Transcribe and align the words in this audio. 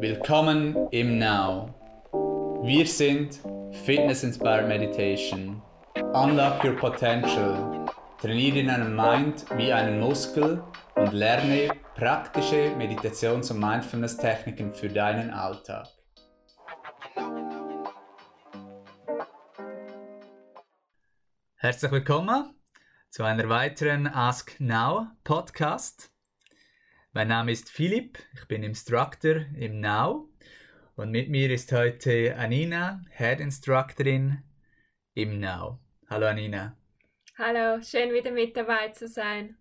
Willkommen 0.00 0.88
im 0.92 1.18
Now. 1.18 1.74
Wir 2.62 2.86
sind 2.86 3.40
Fitness 3.84 4.22
Inspired 4.22 4.68
Meditation. 4.68 5.60
Unlock 6.14 6.62
your 6.62 6.76
potential. 6.76 7.84
Trainiere 8.20 8.64
deinen 8.64 8.94
Mind 8.94 9.44
wie 9.56 9.72
einen 9.72 9.98
Muskel 9.98 10.62
und 10.94 11.12
lerne 11.12 11.70
praktische 11.96 12.76
Meditations- 12.76 13.50
und 13.50 13.58
Mindfulness-Techniken 13.58 14.72
für 14.72 14.88
deinen 14.88 15.30
Alltag. 15.30 15.88
Herzlich 21.56 21.90
willkommen 21.90 22.54
zu 23.10 23.24
einer 23.24 23.48
weiteren 23.48 24.06
Ask 24.06 24.60
Now 24.60 25.08
Podcast. 25.24 26.12
Mein 27.12 27.28
Name 27.28 27.52
ist 27.52 27.70
Philipp, 27.70 28.18
ich 28.34 28.46
bin 28.48 28.62
Instructor 28.62 29.46
im 29.56 29.80
Now 29.80 30.28
und 30.94 31.10
mit 31.10 31.30
mir 31.30 31.50
ist 31.50 31.72
heute 31.72 32.36
Anina, 32.36 33.02
Head 33.10 33.40
Instructorin 33.40 34.42
im 35.14 35.40
Now. 35.40 35.78
Hallo 36.10 36.26
Anina. 36.26 36.76
Hallo, 37.38 37.82
schön 37.82 38.12
wieder 38.12 38.30
mit 38.30 38.54
dabei 38.58 38.90
zu 38.90 39.08
sein. 39.08 39.56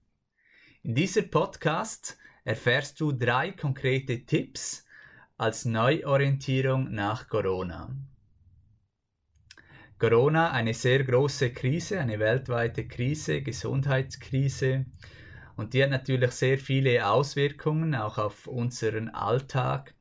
In 0.83 0.93
diesem 0.93 1.31
Podcast 1.31 2.17
erfährst 2.43 2.99
du 2.99 3.13
drei 3.13 3.51
konkrete 3.51 4.25
Tipps 4.25 4.85
als 5.37 5.63
Neuorientierung 5.63 6.91
nach 6.91 7.29
Corona. 7.29 7.95
Corona, 9.97 10.51
eine 10.51 10.73
sehr 10.73 11.05
große 11.05 11.53
Krise, 11.53 12.01
eine 12.01 12.19
weltweite 12.19 12.89
Krise, 12.89 13.41
Gesundheitskrise. 13.41 14.85
Und 15.57 15.73
die 15.73 15.83
hat 15.83 15.89
natürlich 15.89 16.31
sehr 16.31 16.57
viele 16.59 17.07
Auswirkungen 17.07 17.95
auch 17.95 18.17
auf 18.19 18.47
unseren 18.47 19.09
Alltag. 19.09 19.95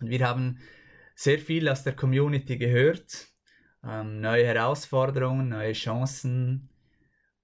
Und 0.00 0.08
wir 0.08 0.26
haben 0.26 0.60
sehr 1.16 1.40
viel 1.40 1.68
aus 1.68 1.82
der 1.82 1.96
Community 1.96 2.56
gehört. 2.56 3.26
Ähm, 3.84 4.20
neue 4.20 4.46
Herausforderungen, 4.46 5.48
neue 5.48 5.72
Chancen. 5.72 6.70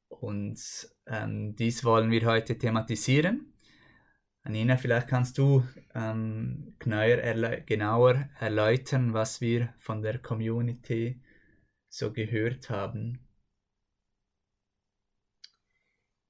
Und 0.08 0.60
ähm, 1.06 1.56
dies 1.56 1.84
wollen 1.84 2.12
wir 2.12 2.24
heute 2.24 2.56
thematisieren. 2.56 3.52
Anina, 4.42 4.76
vielleicht 4.76 5.08
kannst 5.08 5.36
du 5.38 5.64
ähm, 5.94 6.76
genauer 6.78 8.28
erläutern, 8.38 9.12
was 9.12 9.41
wir 9.41 9.74
von 9.80 10.02
der 10.02 10.19
Community 10.19 11.20
so 11.88 12.12
gehört 12.12 12.70
haben. 12.70 13.26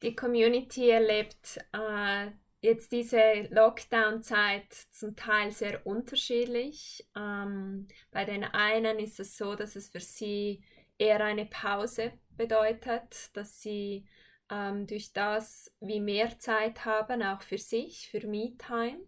Die 0.05 0.14
Community 0.14 0.91
erlebt 0.91 1.58
äh, 1.72 2.30
jetzt 2.60 2.92
diese 2.92 3.48
Lockdown-Zeit 3.48 4.70
zum 4.91 5.16
Teil 5.16 5.50
sehr 5.50 5.86
unterschiedlich. 5.86 7.08
Ähm, 7.16 7.88
bei 8.11 8.27
den 8.27 8.44
einen 8.44 8.98
ist 8.98 9.19
es 9.19 9.38
so, 9.38 9.55
dass 9.55 9.77
es 9.77 9.88
für 9.88 10.00
sie 10.00 10.62
eher 10.98 11.24
eine 11.24 11.46
Pause 11.46 12.12
bedeutet, 12.36 13.34
dass 13.34 13.62
sie 13.62 14.05
ähm, 14.50 14.86
durch 14.86 15.14
das 15.14 15.74
wie 15.80 16.00
mehr 16.00 16.39
Zeit 16.39 16.84
haben, 16.84 17.22
auch 17.22 17.41
für 17.41 17.56
sich, 17.56 18.11
für 18.11 18.27
Me-Time 18.27 19.00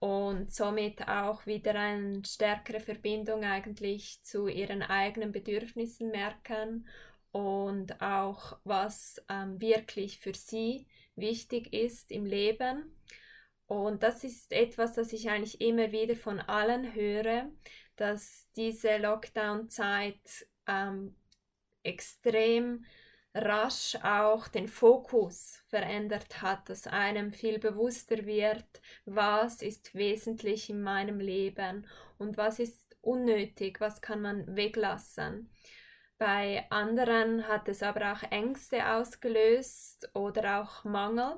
und 0.00 0.52
somit 0.52 1.06
auch 1.06 1.46
wieder 1.46 1.76
eine 1.76 2.24
stärkere 2.24 2.80
Verbindung 2.80 3.44
eigentlich 3.44 4.20
zu 4.24 4.48
ihren 4.48 4.82
eigenen 4.82 5.30
Bedürfnissen 5.30 6.10
merken 6.10 6.88
und 7.32 8.00
auch 8.00 8.58
was 8.64 9.22
ähm, 9.28 9.60
wirklich 9.60 10.18
für 10.18 10.34
sie 10.34 10.86
wichtig 11.16 11.72
ist 11.72 12.10
im 12.10 12.24
Leben. 12.24 12.94
Und 13.66 14.02
das 14.02 14.24
ist 14.24 14.52
etwas, 14.52 14.94
das 14.94 15.12
ich 15.12 15.28
eigentlich 15.28 15.60
immer 15.60 15.92
wieder 15.92 16.16
von 16.16 16.40
allen 16.40 16.94
höre, 16.94 17.50
dass 17.96 18.48
diese 18.56 18.96
Lockdown-Zeit 18.96 20.46
ähm, 20.66 21.14
extrem 21.82 22.84
rasch 23.34 23.96
auch 24.02 24.48
den 24.48 24.68
Fokus 24.68 25.62
verändert 25.68 26.40
hat, 26.42 26.68
dass 26.68 26.86
einem 26.86 27.32
viel 27.32 27.58
bewusster 27.58 28.24
wird, 28.24 28.80
was 29.04 29.62
ist 29.62 29.94
wesentlich 29.94 30.70
in 30.70 30.80
meinem 30.82 31.20
Leben 31.20 31.86
und 32.16 32.36
was 32.36 32.58
ist 32.58 32.96
unnötig, 33.00 33.80
was 33.80 34.00
kann 34.00 34.22
man 34.22 34.56
weglassen. 34.56 35.50
Bei 36.18 36.66
anderen 36.70 37.46
hat 37.46 37.68
es 37.68 37.82
aber 37.82 38.12
auch 38.12 38.22
Ängste 38.30 38.84
ausgelöst 38.90 40.10
oder 40.14 40.60
auch 40.60 40.82
Mangel, 40.82 41.36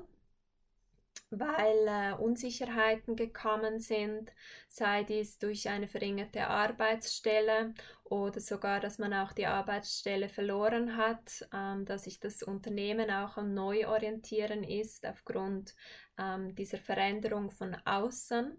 weil 1.29 1.87
äh, 1.87 2.13
Unsicherheiten 2.13 3.15
gekommen 3.15 3.79
sind, 3.79 4.31
sei 4.69 5.03
dies 5.03 5.37
durch 5.37 5.69
eine 5.69 5.87
verringerte 5.87 6.47
Arbeitsstelle 6.47 7.75
oder 8.05 8.39
sogar, 8.41 8.79
dass 8.79 8.97
man 8.97 9.13
auch 9.13 9.33
die 9.33 9.45
Arbeitsstelle 9.45 10.29
verloren 10.29 10.97
hat, 10.97 11.47
ähm, 11.53 11.85
dass 11.85 12.05
sich 12.05 12.19
das 12.19 12.41
Unternehmen 12.41 13.11
auch 13.11 13.37
am 13.37 13.53
Neuorientieren 13.53 14.63
ist 14.63 15.05
aufgrund 15.05 15.75
ähm, 16.17 16.55
dieser 16.55 16.79
Veränderung 16.79 17.51
von 17.51 17.75
außen. 17.85 18.57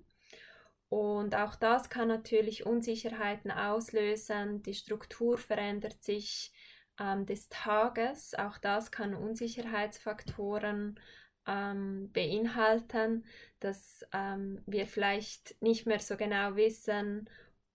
Und 0.92 1.34
auch 1.34 1.54
das 1.54 1.88
kann 1.88 2.08
natürlich 2.08 2.66
Unsicherheiten 2.66 3.50
auslösen. 3.50 4.62
Die 4.62 4.74
Struktur 4.74 5.38
verändert 5.38 6.02
sich 6.02 6.52
ähm, 7.00 7.24
des 7.24 7.48
Tages. 7.48 8.34
Auch 8.34 8.58
das 8.58 8.92
kann 8.92 9.14
Unsicherheitsfaktoren 9.14 11.00
ähm, 11.46 12.10
beinhalten, 12.12 13.24
dass 13.58 14.04
ähm, 14.12 14.60
wir 14.66 14.86
vielleicht 14.86 15.56
nicht 15.62 15.86
mehr 15.86 15.98
so 15.98 16.18
genau 16.18 16.56
wissen 16.56 17.26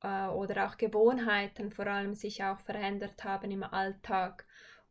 äh, 0.03 0.28
oder 0.28 0.67
auch 0.67 0.78
Gewohnheiten 0.78 1.72
vor 1.72 1.88
allem 1.88 2.13
sich 2.13 2.44
auch 2.44 2.59
verändert 2.59 3.23
haben 3.23 3.49
im 3.49 3.63
Alltag 3.63 4.45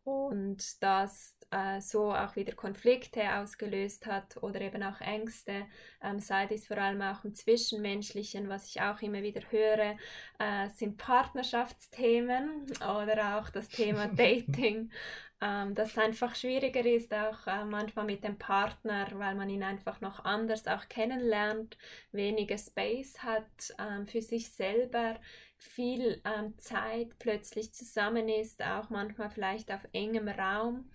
und 0.06 0.80
das 0.84 1.36
äh, 1.50 1.80
so 1.80 2.14
auch 2.14 2.36
wieder 2.36 2.54
Konflikte 2.54 3.22
ausgelöst 3.38 4.06
hat 4.06 4.36
oder 4.40 4.60
eben 4.60 4.82
auch 4.84 5.00
Ängste, 5.00 5.66
ähm, 6.00 6.20
sei 6.20 6.46
dies 6.46 6.66
vor 6.66 6.78
allem 6.78 7.02
auch 7.02 7.24
im 7.24 7.34
Zwischenmenschlichen, 7.34 8.48
was 8.48 8.68
ich 8.68 8.80
auch 8.80 9.02
immer 9.02 9.22
wieder 9.22 9.42
höre, 9.50 9.96
äh, 10.38 10.68
sind 10.72 10.96
Partnerschaftsthemen 10.96 12.66
oder 12.80 13.38
auch 13.38 13.50
das 13.50 13.68
Thema 13.68 14.06
Dating, 14.16 14.92
ähm, 15.40 15.74
das 15.74 15.98
einfach 15.98 16.34
schwieriger 16.34 16.84
ist, 16.84 17.12
auch 17.12 17.46
äh, 17.46 17.64
manchmal 17.64 18.06
mit 18.06 18.24
dem 18.24 18.38
Partner, 18.38 19.06
weil 19.14 19.34
man 19.34 19.50
ihn 19.50 19.62
einfach 19.62 20.00
noch 20.00 20.24
anders 20.24 20.66
auch 20.66 20.88
kennenlernt, 20.88 21.76
weniger 22.12 22.56
Space 22.56 23.18
hat 23.18 23.74
ähm, 23.78 24.06
für 24.06 24.22
sich 24.22 24.50
selber 24.50 25.16
viel 25.56 26.22
ähm, 26.24 26.58
Zeit 26.58 27.18
plötzlich 27.18 27.72
zusammen 27.72 28.28
ist, 28.28 28.62
auch 28.62 28.90
manchmal 28.90 29.30
vielleicht 29.30 29.70
auf 29.72 29.86
engem 29.92 30.28
Raum. 30.28 30.90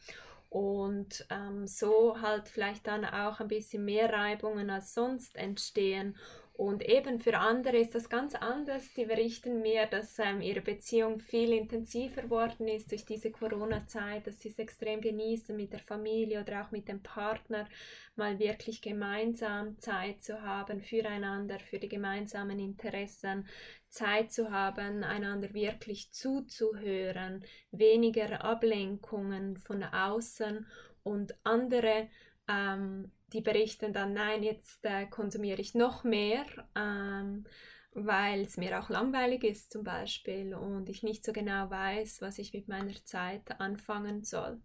Und 0.50 1.26
ähm, 1.30 1.66
so 1.66 2.20
halt 2.20 2.50
vielleicht 2.50 2.86
dann 2.86 3.06
auch 3.06 3.40
ein 3.40 3.48
bisschen 3.48 3.86
mehr 3.86 4.12
Reibungen 4.12 4.70
als 4.70 4.94
sonst 4.94 5.38
entstehen 5.38 6.18
und 6.62 6.88
eben 6.88 7.20
für 7.20 7.40
andere 7.40 7.78
ist 7.78 7.96
das 7.96 8.08
ganz 8.08 8.36
anders. 8.36 8.94
Die 8.94 9.06
berichten 9.06 9.64
mir, 9.64 9.88
dass 9.88 10.20
ähm, 10.20 10.42
ihre 10.42 10.62
Beziehung 10.62 11.20
viel 11.20 11.54
intensiver 11.54 12.30
worden 12.30 12.68
ist 12.68 12.92
durch 12.92 13.04
diese 13.04 13.32
Corona-Zeit, 13.32 14.28
dass 14.28 14.42
sie 14.42 14.50
es 14.50 14.60
extrem 14.60 15.02
genießen, 15.02 15.56
mit 15.56 15.74
der 15.74 15.80
Familie 15.80 16.40
oder 16.40 16.62
auch 16.62 16.70
mit 16.70 16.88
dem 16.88 17.02
Partner 17.02 17.68
mal 18.16 18.38
wirklich 18.38 18.84
gemeinsam 18.84 19.80
Zeit 19.80 20.22
zu 20.22 20.44
haben 20.44 20.82
füreinander, 20.82 21.58
für 21.58 21.80
die 21.80 21.90
gemeinsamen 21.90 22.60
Interessen, 22.60 23.48
Zeit 23.90 24.32
zu 24.32 24.52
haben, 24.52 25.04
einander 25.04 25.56
wirklich 25.56 26.12
zuzuhören, 26.12 27.44
weniger 27.72 28.46
Ablenkungen 28.46 29.58
von 29.58 29.84
außen 29.84 30.68
und 31.02 31.34
andere 31.44 32.08
ähm, 32.48 33.12
die 33.34 33.42
berichten 33.42 33.94
dann, 33.94 34.14
nein, 34.14 34.44
jetzt 34.44 34.84
äh, 34.84 35.06
konsumiere 35.08 35.62
ich 35.62 35.76
noch 35.76 36.04
mehr, 36.04 36.46
ähm, 36.76 37.46
weil 37.94 38.42
es 38.42 38.58
mir 38.58 38.80
auch 38.80 38.90
langweilig 38.90 39.44
ist 39.44 39.72
zum 39.72 39.84
Beispiel 39.84 40.54
und 40.56 40.90
ich 40.90 41.04
nicht 41.04 41.26
so 41.26 41.34
genau 41.34 41.70
weiß, 41.70 42.22
was 42.22 42.38
ich 42.38 42.54
mit 42.54 42.68
meiner 42.68 42.94
Zeit 43.06 43.60
anfangen 43.60 44.24
soll. 44.24 44.62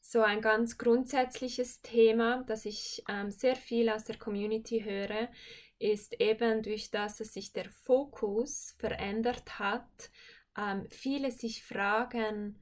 So 0.00 0.22
ein 0.22 0.40
ganz 0.40 0.78
grundsätzliches 0.78 1.82
Thema, 1.82 2.42
das 2.46 2.64
ich 2.64 3.04
ähm, 3.08 3.30
sehr 3.30 3.54
viel 3.54 3.90
aus 3.90 4.04
der 4.04 4.18
Community 4.18 4.82
höre, 4.82 5.28
ist 5.78 6.20
eben 6.20 6.62
durch 6.62 6.90
das, 6.90 7.18
dass 7.18 7.32
sich 7.32 7.52
der 7.52 7.70
Fokus 7.70 8.74
verändert 8.78 9.58
hat, 9.58 10.10
ähm, 10.56 10.86
viele 10.90 11.30
sich 11.30 11.64
fragen, 11.64 12.60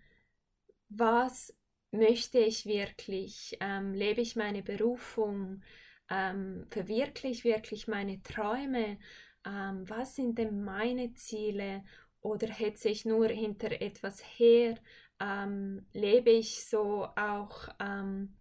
was 0.89 1.55
möchte 1.91 2.39
ich 2.39 2.67
wirklich, 2.67 3.57
ähm, 3.61 3.95
lebe 3.95 4.21
ich 4.21 4.37
meine 4.37 4.63
Berufung, 4.63 5.63
ähm, 6.11 6.67
verwirkliche 6.71 7.31
ich 7.31 7.45
wirklich 7.45 7.89
meine 7.89 8.23
Träume, 8.23 8.99
ähm, 9.47 9.89
was 9.89 10.17
sind 10.17 10.39
denn 10.39 10.65
meine 10.65 11.15
Ziele? 11.15 11.85
Oder 12.21 12.49
hetze 12.49 12.89
ich 12.89 13.05
nur 13.05 13.29
hinter 13.29 13.81
etwas 13.81 14.23
her, 14.39 14.77
ähm, 15.21 15.87
lebe 15.93 16.31
ich 16.31 16.65
so 16.67 17.05
auch 17.17 17.69
ähm, 17.81 18.37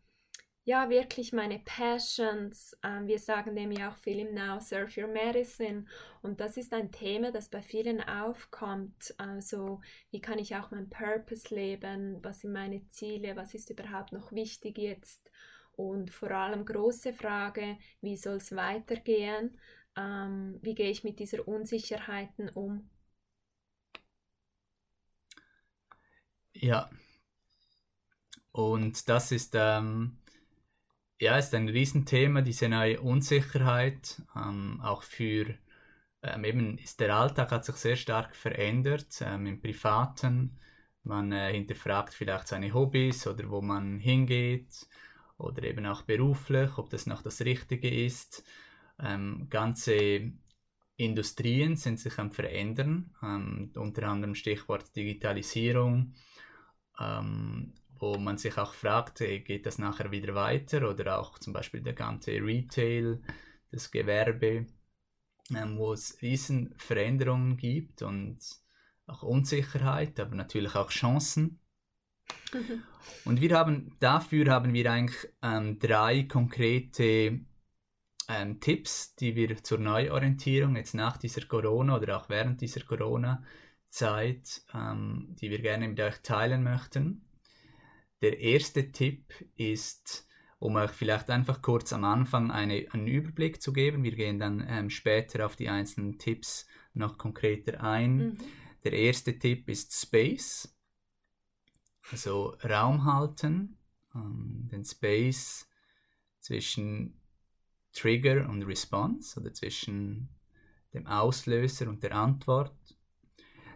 ja, 0.68 0.90
wirklich 0.90 1.32
meine 1.32 1.60
Passions. 1.60 2.78
Ähm, 2.84 3.08
wir 3.08 3.20
sagen 3.20 3.56
dem 3.56 3.72
ja 3.72 3.90
auch 3.90 3.96
viel 3.96 4.20
im 4.20 4.34
Now, 4.34 4.60
Serve 4.60 5.02
Your 5.02 5.08
Medicine. 5.08 5.86
Und 6.22 6.42
das 6.42 6.58
ist 6.58 6.74
ein 6.74 6.92
Thema, 6.92 7.32
das 7.32 7.48
bei 7.48 7.62
vielen 7.62 8.02
aufkommt. 8.02 9.16
Also, 9.18 9.80
wie 10.12 10.20
kann 10.20 10.40
ich 10.40 10.58
auch 10.58 10.70
mein 10.70 10.90
Purpose 10.90 11.56
leben? 11.56 12.22
Was 12.22 12.42
sind 12.42 12.52
meine 12.52 12.86
Ziele? 12.90 13.38
Was 13.38 13.54
ist 13.54 13.70
überhaupt 13.70 14.12
noch 14.12 14.34
wichtig 14.34 14.78
jetzt? 14.78 15.32
Und 15.78 16.12
vor 16.12 16.32
allem 16.32 16.66
große 16.66 17.14
Frage, 17.14 17.78
wie 18.02 18.18
soll 18.18 18.36
es 18.36 18.54
weitergehen? 18.54 19.58
Ähm, 19.96 20.60
wie 20.62 20.76
gehe 20.76 20.92
ich 20.92 21.06
mit 21.06 21.20
dieser 21.20 21.48
Unsicherheiten 21.48 22.50
um? 22.50 22.90
Ja. 26.52 26.90
Und 28.52 29.08
das 29.08 29.32
ist 29.32 29.54
ähm, 29.56 30.18
ja, 31.20 31.38
ist 31.38 31.54
ein 31.54 31.70
Riesenthema, 31.70 32.42
diese 32.42 32.70
neue 32.70 33.02
Unsicherheit, 33.02 34.22
ähm, 34.36 34.80
auch 34.82 35.04
für 35.04 35.56
ähm, 36.24 36.44
eben 36.44 36.78
ist 36.78 37.00
der 37.00 37.16
Alltag 37.16 37.52
hat 37.52 37.66
sich 37.66 37.76
sehr 37.76 37.96
stark 37.96 38.36
verändert 38.36 39.22
ähm, 39.22 39.46
im 39.46 39.62
Privaten. 39.62 40.58
Man 41.04 41.32
äh, 41.32 41.54
hinterfragt 41.54 42.14
vielleicht 42.14 42.48
seine 42.48 42.74
Hobbys 42.74 43.28
oder 43.28 43.50
wo 43.50 43.62
man 43.62 44.00
hingeht 44.00 44.88
oder 45.38 45.64
eben 45.64 45.86
auch 45.86 46.02
beruflich, 46.04 46.78
ob 46.78 46.90
das 46.90 47.06
noch 47.06 47.22
das 47.22 47.42
Richtige 47.42 47.90
ist. 47.90 48.44
Ähm, 49.00 49.48
ganze 49.50 50.34
Industrien 50.98 51.76
sind 51.76 52.00
sich 52.00 52.18
am 52.18 52.32
Verändern, 52.32 53.12
ähm, 53.22 53.72
unter 53.76 54.08
anderem 54.08 54.34
Stichwort 54.36 54.96
Digitalisierung. 54.96 56.14
Wo 58.00 58.18
man 58.18 58.38
sich 58.38 58.58
auch 58.58 58.74
fragt, 58.74 59.20
geht 59.20 59.66
das 59.66 59.80
nachher 59.80 60.12
wieder 60.12 60.36
weiter 60.36 60.90
oder 60.90 61.20
auch 61.20 61.40
zum 61.40 61.54
Beispiel 61.54 61.82
der 61.82 61.94
ganze 61.94 62.32
Retail, 62.32 63.22
das 63.72 63.92
Gewerbe, 63.92 64.68
ähm, 65.56 65.78
wo 65.78 65.94
es 65.94 66.22
riesen 66.22 66.74
Veränderungen 66.78 67.58
gibt 67.58 68.02
und 68.02 68.40
auch 69.08 69.24
Unsicherheit, 69.24 70.20
aber 70.20 70.36
natürlich 70.36 70.76
auch 70.76 70.90
Chancen. 70.90 71.60
Und 73.26 73.42
wir 73.42 73.58
haben 73.58 73.96
dafür 74.00 74.52
haben 74.52 74.74
wir 74.74 74.92
eigentlich 74.92 75.30
ähm, 75.42 75.80
drei 75.80 76.24
konkrete 76.24 77.42
ähm, 78.30 78.60
Tipps, 78.60 79.16
die 79.16 79.36
wir 79.36 79.64
zur 79.64 79.80
Neuorientierung 79.80 80.76
jetzt 80.76 80.94
nach 80.94 81.18
dieser 81.18 81.46
Corona 81.46 81.98
oder 81.98 82.18
auch 82.18 82.30
während 82.30 82.62
dieser 82.62 82.82
Corona-Zeit, 82.82 84.62
ähm, 84.74 85.36
die 85.40 85.50
wir 85.50 85.60
gerne 85.60 85.88
mit 85.88 86.00
euch 86.00 86.22
teilen 86.22 86.64
möchten. 86.64 87.27
Der 88.22 88.40
erste 88.40 88.92
Tipp 88.92 89.34
ist, 89.56 90.28
um 90.60 90.76
euch 90.76 90.92
vielleicht 90.92 91.30
einfach 91.30 91.62
kurz 91.62 91.94
am 91.94 92.04
Anfang 92.04 92.52
eine, 92.52 92.88
einen 92.92 93.08
Überblick 93.08 93.62
zu 93.62 93.74
geben. 93.74 94.04
Wir 94.04 94.16
gehen 94.16 94.40
dann 94.40 94.66
ähm, 94.68 94.90
später 94.90 95.46
auf 95.46 95.56
die 95.56 95.70
einzelnen 95.70 96.18
Tipps 96.18 96.66
noch 96.94 97.18
konkreter 97.18 97.84
ein. 97.84 98.18
Mhm. 98.18 98.38
Der 98.84 98.94
erste 98.94 99.38
Tipp 99.38 99.70
ist 99.70 99.94
Space, 99.94 100.76
also 102.10 102.56
Raum 102.64 103.06
halten, 103.06 103.78
ähm, 104.16 104.68
den 104.72 104.84
Space 104.84 105.70
zwischen 106.40 107.22
Trigger 107.94 108.50
und 108.50 108.64
Response 108.64 109.40
oder 109.40 109.54
zwischen 109.54 110.30
dem 110.94 111.06
Auslöser 111.06 111.88
und 111.88 112.02
der 112.02 112.16
Antwort. 112.16 112.98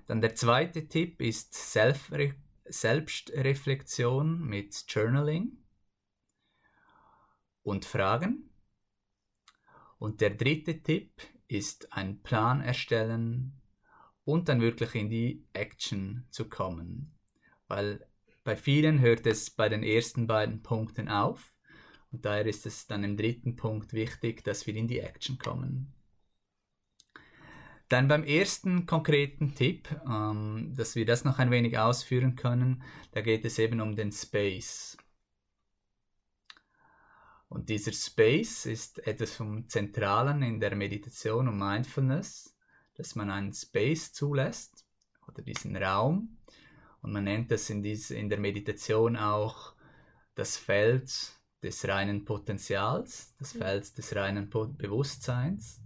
Dann 0.08 0.22
der 0.22 0.34
zweite 0.34 0.88
Tipp 0.88 1.22
ist 1.22 1.54
Self-Reflection 1.54 2.51
Selbstreflexion 2.72 4.42
mit 4.42 4.84
Journaling 4.88 5.58
und 7.64 7.86
Fragen. 7.86 8.50
Und 9.98 10.22
der 10.22 10.32
dritte 10.32 10.82
Tipp 10.82 11.22
ist 11.48 11.94
ein 11.94 12.24
Plan 12.24 12.62
erstellen 12.62 13.62
und 14.24 14.50
dann 14.50 14.62
wirklich 14.62 14.96
in 14.96 15.10
die 15.10 15.46
Action 15.54 16.26
zu 16.30 16.50
kommen. 16.50 17.14
Weil 17.68 18.08
bei 18.44 18.56
vielen 18.56 19.00
hört 19.00 19.28
es 19.28 19.50
bei 19.52 19.70
den 19.70 19.84
ersten 19.84 20.26
beiden 20.26 20.64
Punkten 20.64 21.10
auf 21.10 21.54
und 22.12 22.26
daher 22.26 22.46
ist 22.46 22.66
es 22.66 22.88
dann 22.88 23.04
im 23.04 23.16
dritten 23.16 23.56
Punkt 23.56 23.94
wichtig, 23.94 24.44
dass 24.44 24.66
wir 24.66 24.76
in 24.76 24.88
die 24.88 25.00
Action 25.00 25.38
kommen. 25.38 25.94
Dann 27.92 28.08
beim 28.08 28.24
ersten 28.24 28.86
konkreten 28.86 29.54
Tipp, 29.54 29.90
ähm, 30.10 30.74
dass 30.78 30.96
wir 30.96 31.06
das 31.06 31.26
noch 31.26 31.40
ein 31.40 31.52
wenig 31.52 31.78
ausführen 31.78 32.38
können, 32.38 32.84
da 33.12 33.20
geht 33.20 33.44
es 33.44 33.60
eben 33.60 33.82
um 33.82 33.98
den 33.98 34.14
Space. 34.14 34.96
Und 37.50 37.68
dieser 37.68 37.92
Space 37.92 38.66
ist 38.66 39.06
etwas 39.06 39.36
vom 39.36 39.68
Zentralen 39.68 40.42
in 40.42 40.62
der 40.62 40.74
Meditation 40.74 41.50
und 41.50 41.58
Mindfulness, 41.58 42.56
dass 42.96 43.16
man 43.16 43.30
einen 43.30 43.52
Space 43.52 44.14
zulässt 44.14 44.86
oder 45.28 45.42
diesen 45.42 45.76
Raum. 45.76 46.38
Und 47.02 47.12
man 47.12 47.26
nennt 47.26 47.52
das 47.52 47.70
in, 47.70 47.84
diese, 47.84 48.16
in 48.16 48.30
der 48.30 48.40
Meditation 48.40 49.18
auch 49.18 49.74
das 50.34 50.56
Feld 50.56 51.12
des 51.62 51.86
reinen 51.86 52.24
Potenzials, 52.24 53.36
das 53.38 53.52
Feld 53.52 53.98
des 53.98 54.16
reinen 54.16 54.50
Bewusstseins. 54.50 55.82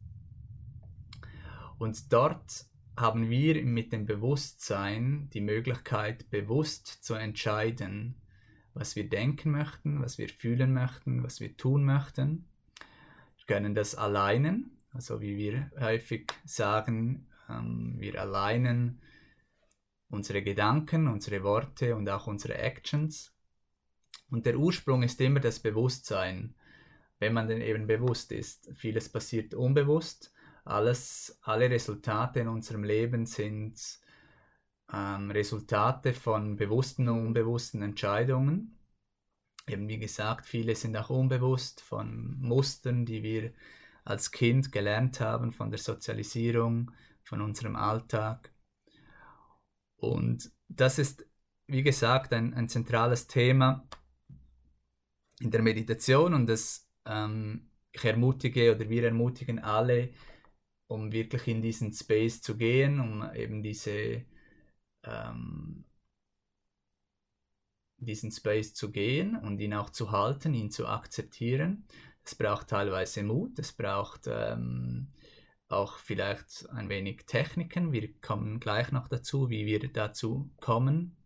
Und 1.77 2.13
dort 2.13 2.65
haben 2.97 3.29
wir 3.29 3.63
mit 3.65 3.91
dem 3.91 4.05
Bewusstsein 4.05 5.29
die 5.33 5.41
Möglichkeit, 5.41 6.29
bewusst 6.29 6.87
zu 7.03 7.15
entscheiden, 7.15 8.15
was 8.73 8.95
wir 8.95 9.09
denken 9.09 9.51
möchten, 9.51 10.01
was 10.01 10.17
wir 10.17 10.29
fühlen 10.29 10.73
möchten, 10.73 11.23
was 11.23 11.39
wir 11.39 11.55
tun 11.57 11.83
möchten. 11.83 12.47
Wir 13.37 13.45
können 13.47 13.75
das 13.75 13.95
alleinen, 13.95 14.77
also 14.91 15.21
wie 15.21 15.37
wir 15.37 15.71
häufig 15.79 16.31
sagen, 16.45 17.27
ähm, 17.49 17.95
wir 17.97 18.19
alleinen 18.21 19.01
unsere 20.09 20.41
Gedanken, 20.41 21.07
unsere 21.07 21.43
Worte 21.43 21.95
und 21.95 22.09
auch 22.09 22.27
unsere 22.27 22.57
Actions. 22.57 23.33
Und 24.29 24.45
der 24.45 24.57
Ursprung 24.57 25.03
ist 25.03 25.19
immer 25.19 25.39
das 25.41 25.59
Bewusstsein, 25.59 26.55
wenn 27.19 27.33
man 27.33 27.47
denn 27.47 27.61
eben 27.61 27.87
bewusst 27.87 28.31
ist. 28.31 28.69
Vieles 28.75 29.09
passiert 29.09 29.53
unbewusst 29.53 30.34
alles, 30.65 31.37
alle 31.43 31.69
Resultate 31.69 32.39
in 32.39 32.47
unserem 32.47 32.83
Leben 32.83 33.25
sind 33.25 33.79
ähm, 34.91 35.31
Resultate 35.31 36.13
von 36.13 36.55
bewussten 36.55 37.07
und 37.07 37.27
unbewussten 37.27 37.81
Entscheidungen. 37.81 38.77
Eben 39.67 39.87
wie 39.87 39.99
gesagt, 39.99 40.45
viele 40.45 40.75
sind 40.75 40.97
auch 40.97 41.09
unbewusst 41.09 41.81
von 41.81 42.39
Mustern, 42.39 43.05
die 43.05 43.23
wir 43.23 43.53
als 44.03 44.31
Kind 44.31 44.71
gelernt 44.71 45.19
haben, 45.19 45.51
von 45.51 45.71
der 45.71 45.79
Sozialisierung, 45.79 46.91
von 47.23 47.41
unserem 47.41 47.75
Alltag. 47.75 48.53
Und 49.97 50.51
das 50.67 50.99
ist, 50.99 51.25
wie 51.67 51.81
gesagt, 51.81 52.33
ein, 52.33 52.53
ein 52.53 52.69
zentrales 52.69 53.27
Thema 53.27 53.87
in 55.39 55.49
der 55.51 55.61
Meditation 55.61 56.33
und 56.33 56.47
das, 56.47 56.87
ähm, 57.05 57.71
ich 57.91 58.05
ermutige 58.05 58.75
oder 58.75 58.87
wir 58.89 59.05
ermutigen 59.05 59.59
alle, 59.59 60.11
um 60.87 61.11
wirklich 61.11 61.47
in 61.47 61.61
diesen 61.61 61.93
Space 61.93 62.41
zu 62.41 62.57
gehen, 62.57 62.99
um 62.99 63.29
eben 63.33 63.63
diese 63.63 64.25
ähm, 65.03 65.85
diesen 67.97 68.31
Space 68.31 68.73
zu 68.73 68.91
gehen 68.91 69.35
und 69.35 69.59
ihn 69.59 69.73
auch 69.73 69.89
zu 69.89 70.11
halten, 70.11 70.53
ihn 70.53 70.71
zu 70.71 70.87
akzeptieren. 70.87 71.85
Es 72.23 72.35
braucht 72.35 72.69
teilweise 72.69 73.23
Mut, 73.23 73.59
es 73.59 73.71
braucht 73.73 74.27
ähm, 74.27 75.11
auch 75.67 75.97
vielleicht 75.97 76.69
ein 76.71 76.89
wenig 76.89 77.25
Techniken. 77.25 77.91
Wir 77.91 78.13
kommen 78.19 78.59
gleich 78.59 78.91
noch 78.91 79.07
dazu, 79.07 79.49
wie 79.49 79.65
wir 79.65 79.79
dazu 79.91 80.51
kommen, 80.59 81.17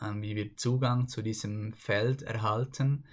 ähm, 0.00 0.22
wie 0.22 0.36
wir 0.36 0.56
Zugang 0.56 1.08
zu 1.08 1.22
diesem 1.22 1.72
Feld 1.72 2.22
erhalten. 2.22 3.04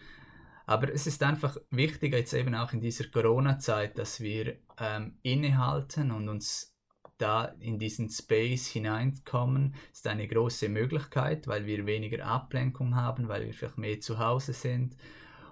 Aber 0.65 0.91
es 0.91 1.05
ist 1.05 1.22
einfach 1.22 1.57
wichtig, 1.69 2.13
jetzt 2.13 2.34
eben 2.34 2.55
auch 2.55 2.74
in 2.74 2.81
dieser 2.81 3.07
Corona-Zeit, 3.07 3.98
dass 3.98 4.19
wir 4.19 4.57
ähm, 4.79 5.17
innehalten 5.22 6.12
und 6.12 6.27
uns 6.27 6.75
da 7.17 7.45
in 7.60 7.79
diesen 7.79 8.10
Space 8.10 8.67
hineinkommen, 8.67 9.75
ist 9.93 10.07
eine 10.07 10.27
große 10.27 10.67
Möglichkeit, 10.69 11.48
weil 11.48 11.65
wir 11.65 11.86
weniger 11.86 12.25
Ablenkung 12.25 12.95
haben, 12.95 13.27
weil 13.27 13.45
wir 13.45 13.53
vielleicht 13.53 13.77
mehr 13.77 14.00
zu 14.01 14.19
Hause 14.19 14.53
sind, 14.53 14.98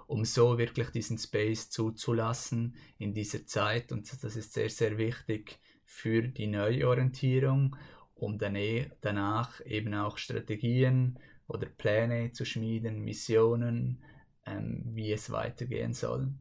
um 0.08 0.25
so 0.25 0.58
wirklich 0.58 0.89
diesen 0.89 1.17
Space 1.17 1.70
zuzulassen 1.70 2.75
in 2.98 3.13
dieser 3.13 3.46
Zeit. 3.46 3.91
Und 3.91 4.12
das 4.12 4.36
ist 4.36 4.53
sehr, 4.53 4.70
sehr 4.70 4.98
wichtig 4.98 5.60
für 5.86 6.24
die 6.24 6.48
Neuorientierung, 6.48 7.75
um 8.15 8.38
eh 8.41 8.89
danach 9.01 9.65
eben 9.65 9.93
auch 9.93 10.17
Strategien 10.17 11.20
oder 11.48 11.67
Pläne 11.67 12.32
zu 12.32 12.46
schmieden, 12.46 13.03
Missionen, 13.03 14.03
ähm, 14.45 14.83
wie 14.85 15.12
es 15.12 15.31
weitergehen 15.31 15.93
soll. 15.93 16.33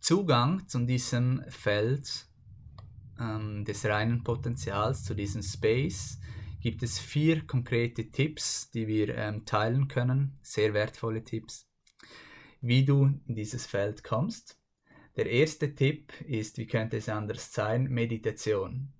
Zugang 0.00 0.68
zu 0.68 0.80
diesem 0.80 1.42
Feld 1.48 2.26
ähm, 3.18 3.64
des 3.64 3.84
reinen 3.86 4.22
Potenzials, 4.22 5.04
zu 5.04 5.14
diesem 5.14 5.42
Space, 5.42 6.18
gibt 6.60 6.82
es 6.82 6.98
vier 6.98 7.46
konkrete 7.46 8.10
Tipps, 8.10 8.70
die 8.70 8.86
wir 8.86 9.16
ähm, 9.16 9.44
teilen 9.44 9.88
können, 9.88 10.38
sehr 10.42 10.74
wertvolle 10.74 11.22
Tipps, 11.22 11.68
wie 12.60 12.84
du 12.84 13.04
in 13.26 13.34
dieses 13.34 13.66
Feld 13.66 14.02
kommst. 14.02 14.58
Der 15.16 15.30
erste 15.30 15.74
Tipp 15.74 16.12
ist, 16.22 16.58
wie 16.58 16.66
könnte 16.66 16.96
es 16.96 17.08
anders 17.08 17.52
sein, 17.52 17.84
Meditation. 17.84 18.92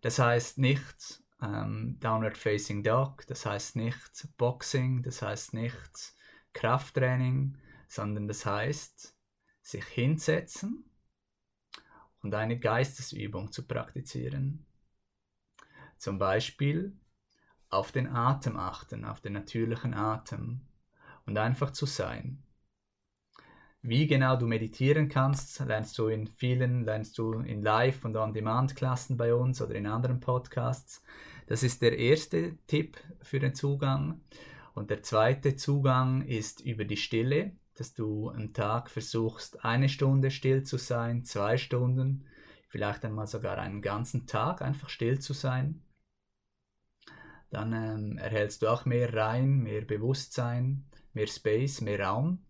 Das 0.00 0.18
heißt 0.18 0.58
nicht 0.58 1.23
ähm, 1.44 1.98
Downward 2.00 2.38
Facing 2.38 2.82
Dog, 2.82 3.26
das 3.26 3.44
heißt 3.44 3.76
nicht 3.76 4.28
Boxing, 4.36 5.02
das 5.02 5.22
heißt 5.22 5.54
nicht 5.54 6.14
Krafttraining, 6.52 7.58
sondern 7.88 8.28
das 8.28 8.46
heißt 8.46 9.14
sich 9.60 9.84
hinsetzen 9.84 10.84
und 12.22 12.34
eine 12.34 12.58
Geistesübung 12.58 13.52
zu 13.52 13.66
praktizieren. 13.66 14.64
Zum 15.98 16.18
Beispiel 16.18 16.96
auf 17.70 17.92
den 17.92 18.08
Atem 18.08 18.56
achten, 18.56 19.04
auf 19.04 19.20
den 19.20 19.32
natürlichen 19.32 19.94
Atem 19.94 20.60
und 21.26 21.36
einfach 21.38 21.70
zu 21.70 21.86
sein. 21.86 22.42
Wie 23.86 24.06
genau 24.06 24.36
du 24.36 24.46
meditieren 24.46 25.10
kannst, 25.10 25.60
lernst 25.60 25.98
du 25.98 26.08
in 26.08 26.26
vielen, 26.26 26.84
lernst 26.84 27.18
du 27.18 27.40
in 27.40 27.62
Live- 27.62 28.06
und 28.06 28.16
On-Demand-Klassen 28.16 29.18
bei 29.18 29.34
uns 29.34 29.60
oder 29.60 29.74
in 29.74 29.86
anderen 29.86 30.20
Podcasts. 30.20 31.02
Das 31.46 31.62
ist 31.62 31.82
der 31.82 31.98
erste 31.98 32.56
Tipp 32.66 32.96
für 33.22 33.38
den 33.38 33.54
Zugang. 33.54 34.20
Und 34.74 34.90
der 34.90 35.02
zweite 35.02 35.56
Zugang 35.56 36.22
ist 36.22 36.60
über 36.60 36.84
die 36.84 36.96
Stille, 36.96 37.52
dass 37.74 37.94
du 37.94 38.30
am 38.30 38.52
Tag 38.52 38.90
versuchst, 38.90 39.64
eine 39.64 39.88
Stunde 39.88 40.30
still 40.30 40.62
zu 40.62 40.78
sein, 40.78 41.24
zwei 41.24 41.56
Stunden, 41.56 42.26
vielleicht 42.68 43.04
einmal 43.04 43.26
sogar 43.26 43.58
einen 43.58 43.82
ganzen 43.82 44.26
Tag 44.26 44.62
einfach 44.62 44.88
still 44.88 45.18
zu 45.20 45.32
sein. 45.32 45.82
Dann 47.50 47.72
ähm, 47.72 48.18
erhältst 48.18 48.62
du 48.62 48.68
auch 48.68 48.84
mehr 48.84 49.14
Rein, 49.14 49.58
mehr 49.58 49.82
Bewusstsein, 49.82 50.86
mehr 51.12 51.28
Space, 51.28 51.80
mehr 51.80 52.00
Raum. 52.00 52.44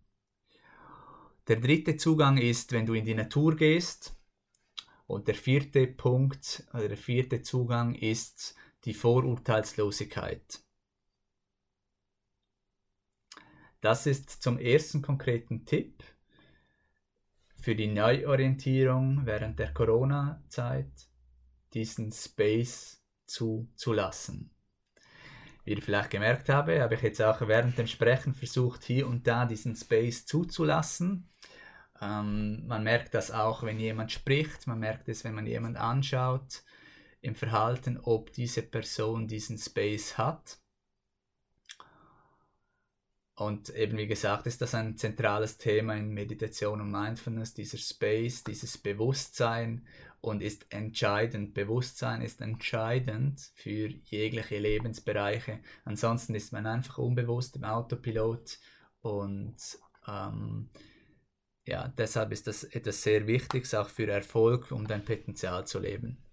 Der 1.49 1.57
dritte 1.57 1.97
Zugang 1.97 2.39
ist, 2.39 2.73
wenn 2.73 2.87
du 2.87 2.95
in 2.95 3.05
die 3.05 3.15
Natur 3.15 3.55
gehst. 3.57 4.17
Und 5.07 5.29
der 5.29 5.35
vierte 5.35 5.87
Punkt, 5.87 6.67
oder 6.73 6.89
der 6.89 6.97
vierte 6.97 7.43
Zugang 7.43 7.95
ist 7.95 8.55
die 8.85 8.95
Vorurteilslosigkeit. 8.95 10.61
Das 13.81 14.07
ist 14.07 14.43
zum 14.43 14.59
ersten 14.59 15.03
konkreten 15.03 15.67
Tipp 15.67 16.03
für 17.61 17.75
die 17.75 17.89
Neuorientierung 17.89 19.25
während 19.25 19.59
der 19.59 19.73
Corona-Zeit, 19.73 21.09
diesen 21.73 22.13
Space 22.13 23.03
zuzulassen. 23.27 24.51
Wie 25.65 25.73
ihr 25.73 25.83
vielleicht 25.83 26.11
gemerkt 26.11 26.51
habt, 26.51 26.69
habe 26.69 26.95
ich 26.95 27.03
jetzt 27.03 27.23
auch 27.23 27.41
während 27.47 27.79
dem 27.79 27.87
Sprechen 27.87 28.35
versucht, 28.35 28.85
hier 28.85 29.07
und 29.07 29.27
da 29.27 29.47
diesen 29.47 29.77
Space 29.77 30.27
zuzulassen. 30.27 31.31
Ähm, 32.01 32.67
man 32.67 32.85
merkt 32.85 33.15
das 33.15 33.31
auch, 33.31 33.63
wenn 33.63 33.79
jemand 33.79 34.13
spricht, 34.13 34.67
man 34.67 34.79
merkt 34.79 35.09
es, 35.09 35.25
wenn 35.25 35.35
man 35.35 35.47
jemand 35.47 35.79
anschaut 35.79 36.63
im 37.25 37.35
Verhalten, 37.35 37.99
ob 38.03 38.33
diese 38.33 38.63
Person 38.63 39.27
diesen 39.27 39.57
Space 39.59 40.19
hat. 40.19 40.59
Und 43.37 43.71
eben 43.71 43.97
wie 43.99 44.07
gesagt, 44.07 44.47
ist 44.47 44.61
das 44.61 44.75
ein 44.75 44.97
zentrales 44.97 45.59
Thema 45.59 45.95
in 45.97 46.11
Meditation 46.11 46.81
und 46.81 46.91
Mindfulness, 46.91 47.55
dieser 47.55 47.79
Space, 47.79 48.45
dieses 48.45 48.79
Bewusstsein 48.79 49.87
und 50.21 50.41
ist 50.43 50.67
entscheidend. 50.73 51.55
Bewusstsein 51.55 52.23
ist 52.23 52.41
entscheidend 52.41 53.41
für 53.55 53.89
jegliche 54.05 54.59
Lebensbereiche. 54.59 55.61
Ansonsten 55.85 56.35
ist 56.35 56.53
man 56.53 56.67
einfach 56.67 56.99
unbewusst 56.99 57.57
im 57.57 57.65
Autopilot 57.65 58.59
und 59.01 59.57
ähm, 60.07 60.69
ja, 61.67 61.89
deshalb 61.89 62.33
ist 62.33 62.47
das 62.47 62.65
etwas 62.65 63.03
sehr 63.03 63.27
Wichtiges 63.27 63.75
auch 63.75 63.89
für 63.89 64.07
Erfolg, 64.07 64.71
um 64.71 64.87
dein 64.87 65.05
Potenzial 65.05 65.67
zu 65.67 65.81
leben. 65.81 66.24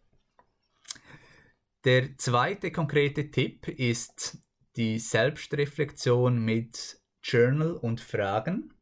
Der 1.84 2.16
zweite 2.18 2.72
konkrete 2.72 3.32
Tipp 3.32 3.68
ist 3.68 4.38
die 4.76 5.00
Selbstreflexion 5.00 6.38
mit 6.38 7.02
Journal 7.24 7.74
und 7.74 8.00
Fragen. 8.00 8.74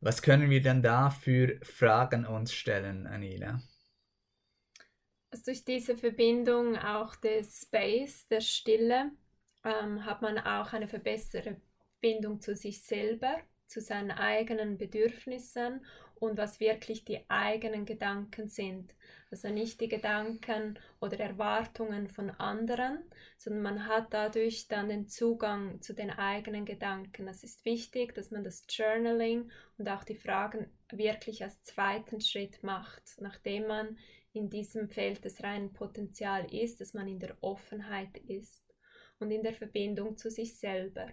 Was 0.00 0.22
können 0.22 0.50
wir 0.50 0.62
denn 0.62 0.82
da 0.82 1.10
für 1.10 1.58
Fragen 1.62 2.26
uns 2.26 2.52
stellen, 2.52 3.08
Anila? 3.08 3.60
Also 5.30 5.46
durch 5.46 5.64
diese 5.64 5.96
Verbindung 5.96 6.76
auch 6.76 7.16
des 7.16 7.62
Space, 7.62 8.28
der 8.28 8.40
Stille, 8.40 9.10
ähm, 9.64 10.04
hat 10.04 10.22
man 10.22 10.38
auch 10.38 10.72
eine 10.72 10.86
verbesserte 10.86 11.60
Bindung 12.00 12.40
zu 12.40 12.54
sich 12.54 12.82
selber 12.82 13.36
zu 13.66 13.80
seinen 13.80 14.12
eigenen 14.12 14.78
Bedürfnissen 14.78 15.84
und 16.14 16.38
was 16.38 16.60
wirklich 16.60 17.04
die 17.04 17.28
eigenen 17.28 17.84
Gedanken 17.84 18.48
sind. 18.48 18.94
Also 19.30 19.48
nicht 19.50 19.80
die 19.82 19.88
Gedanken 19.88 20.78
oder 21.00 21.20
Erwartungen 21.20 22.08
von 22.08 22.30
anderen, 22.30 23.02
sondern 23.36 23.62
man 23.62 23.86
hat 23.86 24.14
dadurch 24.14 24.68
dann 24.68 24.88
den 24.88 25.06
Zugang 25.06 25.82
zu 25.82 25.92
den 25.92 26.10
eigenen 26.10 26.64
Gedanken. 26.64 27.26
Das 27.26 27.44
ist 27.44 27.64
wichtig, 27.66 28.14
dass 28.14 28.30
man 28.30 28.42
das 28.42 28.64
Journaling 28.70 29.50
und 29.76 29.88
auch 29.88 30.04
die 30.04 30.16
Fragen 30.16 30.70
wirklich 30.90 31.44
als 31.44 31.62
zweiten 31.62 32.22
Schritt 32.22 32.62
macht, 32.62 33.02
nachdem 33.20 33.66
man 33.66 33.98
in 34.32 34.48
diesem 34.48 34.88
Feld 34.88 35.24
des 35.24 35.42
reinen 35.42 35.74
Potenzials 35.74 36.50
ist, 36.52 36.80
dass 36.80 36.94
man 36.94 37.06
in 37.06 37.18
der 37.18 37.36
Offenheit 37.42 38.16
ist 38.28 38.64
und 39.18 39.30
in 39.30 39.42
der 39.42 39.54
Verbindung 39.54 40.16
zu 40.16 40.30
sich 40.30 40.56
selber. 40.56 41.08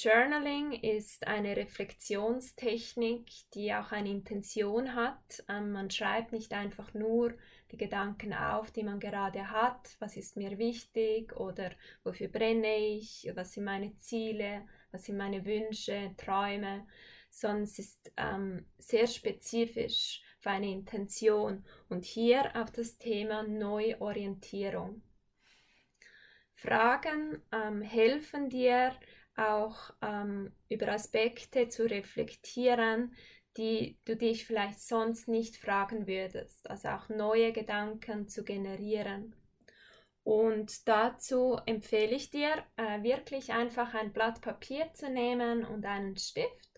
Journaling 0.00 0.72
ist 0.72 1.26
eine 1.26 1.56
Reflexionstechnik, 1.56 3.28
die 3.54 3.74
auch 3.74 3.90
eine 3.90 4.10
Intention 4.10 4.94
hat. 4.94 5.42
Ähm, 5.48 5.72
man 5.72 5.90
schreibt 5.90 6.32
nicht 6.32 6.52
einfach 6.52 6.94
nur 6.94 7.34
die 7.72 7.76
Gedanken 7.76 8.32
auf, 8.32 8.70
die 8.70 8.84
man 8.84 9.00
gerade 9.00 9.50
hat, 9.50 9.96
was 9.98 10.16
ist 10.16 10.36
mir 10.36 10.56
wichtig? 10.56 11.34
Oder 11.36 11.72
wofür 12.04 12.28
brenne 12.28 12.78
ich, 12.78 13.28
was 13.34 13.54
sind 13.54 13.64
meine 13.64 13.96
Ziele, 13.96 14.66
was 14.92 15.04
sind 15.04 15.16
meine 15.16 15.44
Wünsche, 15.44 16.14
Träume, 16.16 16.86
es 17.30 17.78
ist 17.78 18.12
ähm, 18.16 18.66
sehr 18.78 19.06
spezifisch 19.06 20.22
für 20.38 20.50
eine 20.50 20.70
Intention. 20.70 21.64
Und 21.88 22.04
hier 22.04 22.54
auf 22.56 22.70
das 22.70 22.98
Thema 22.98 23.42
Neuorientierung. 23.42 25.02
Fragen 26.54 27.42
ähm, 27.52 27.82
helfen 27.82 28.48
dir, 28.48 28.92
auch 29.38 29.90
ähm, 30.02 30.52
über 30.68 30.88
Aspekte 30.88 31.68
zu 31.68 31.88
reflektieren, 31.88 33.14
die 33.56 33.98
du 34.04 34.16
dich 34.16 34.46
vielleicht 34.46 34.80
sonst 34.80 35.28
nicht 35.28 35.56
fragen 35.56 36.06
würdest, 36.06 36.68
also 36.70 36.88
auch 36.88 37.08
neue 37.08 37.52
Gedanken 37.52 38.28
zu 38.28 38.44
generieren. 38.44 39.34
Und 40.22 40.86
dazu 40.86 41.58
empfehle 41.64 42.14
ich 42.14 42.30
dir, 42.30 42.50
äh, 42.76 43.02
wirklich 43.02 43.52
einfach 43.52 43.94
ein 43.94 44.12
Blatt 44.12 44.42
Papier 44.42 44.92
zu 44.92 45.08
nehmen 45.10 45.64
und 45.64 45.86
einen 45.86 46.16
Stift. 46.16 46.68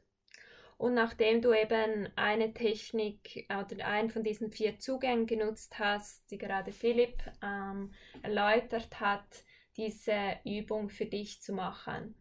Und 0.78 0.94
nachdem 0.94 1.42
du 1.42 1.52
eben 1.52 2.08
eine 2.16 2.54
Technik 2.54 3.46
oder 3.50 3.86
einen 3.86 4.08
von 4.08 4.22
diesen 4.24 4.50
vier 4.50 4.78
Zugängen 4.78 5.26
genutzt 5.26 5.78
hast, 5.78 6.30
die 6.30 6.38
gerade 6.38 6.72
Philipp 6.72 7.22
ähm, 7.42 7.92
erläutert 8.22 8.98
hat, 8.98 9.44
diese 9.76 10.38
Übung 10.44 10.88
für 10.88 11.06
dich 11.06 11.42
zu 11.42 11.52
machen. 11.52 12.14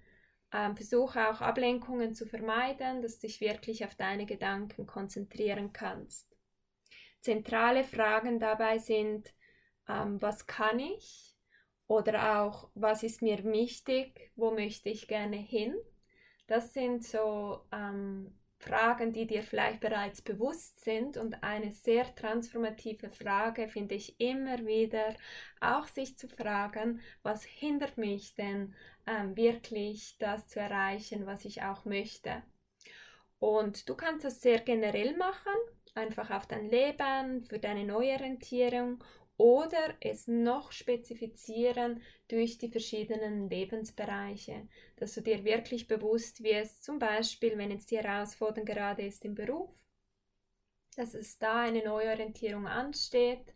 Ähm, 0.52 0.76
versuche 0.76 1.30
auch 1.30 1.42
Ablenkungen 1.42 2.16
zu 2.16 2.26
vermeiden, 2.26 3.02
dass 3.02 3.20
du 3.20 3.28
dich 3.28 3.40
wirklich 3.40 3.86
auf 3.86 3.96
deine 3.96 4.26
Gedanken 4.26 4.88
konzentrieren 4.88 5.74
kannst. 5.74 6.28
Zentrale 7.22 7.84
Fragen 7.84 8.40
dabei 8.40 8.80
sind, 8.80 9.32
ähm, 9.88 10.22
was 10.22 10.48
kann 10.48 10.80
ich? 10.80 11.36
Oder 11.88 12.42
auch, 12.42 12.70
was 12.76 13.04
ist 13.04 13.22
mir 13.22 13.44
wichtig? 13.44 14.32
Wo 14.36 14.52
möchte 14.52 14.90
ich 14.90 15.08
gerne 15.08 15.38
hin? 15.38 15.76
Das 16.48 16.74
sind 16.74 17.04
so 17.04 17.66
ähm, 17.72 18.39
Fragen, 18.60 19.14
die 19.14 19.26
dir 19.26 19.42
vielleicht 19.42 19.80
bereits 19.80 20.22
bewusst 20.22 20.84
sind 20.84 21.16
und 21.16 21.44
eine 21.44 21.72
sehr 21.72 22.14
transformative 22.16 23.10
Frage 23.10 23.70
finde 23.70 23.96
ich 23.96 24.20
immer 24.20 24.66
wieder, 24.66 25.16
auch 25.62 25.88
sich 25.88 26.18
zu 26.18 26.28
fragen, 26.28 27.00
was 27.24 27.44
hindert 27.44 27.98
mich 27.98 28.36
denn 28.36 28.76
ähm, 29.08 29.36
wirklich 29.38 30.18
das 30.20 30.48
zu 30.50 30.60
erreichen, 30.60 31.26
was 31.26 31.46
ich 31.46 31.64
auch 31.64 31.86
möchte. 31.86 32.44
Und 33.40 33.88
du 33.88 33.96
kannst 33.96 34.26
das 34.26 34.42
sehr 34.42 34.60
generell 34.60 35.16
machen, 35.16 35.54
einfach 35.96 36.30
auf 36.30 36.46
dein 36.46 36.70
Leben, 36.70 37.46
für 37.46 37.60
deine 37.60 37.86
Neuorientierung 37.86 39.02
oder 39.40 39.96
es 40.02 40.28
noch 40.28 40.74
spezifizieren 40.74 42.02
durch 42.28 42.58
die 42.58 42.68
verschiedenen 42.68 43.50
Lebensbereiche, 43.50 44.68
dass 44.98 45.14
du 45.14 45.22
dir 45.22 45.46
wirklich 45.46 45.88
bewusst 45.88 46.44
wirst, 46.44 46.84
zum 46.84 47.00
Beispiel, 47.00 47.58
wenn 47.58 47.72
jetzt 47.72 47.90
die 47.90 47.98
Herausforderung 47.98 48.66
gerade 48.66 49.04
ist 49.04 49.24
im 49.24 49.36
Beruf, 49.36 49.74
dass 50.98 51.14
es 51.14 51.40
da 51.40 51.62
eine 51.62 51.86
Neuorientierung 51.86 52.68
ansteht, 52.68 53.54